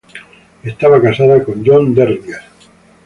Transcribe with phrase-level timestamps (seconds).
[0.63, 2.41] Estaba casada con John Derringer.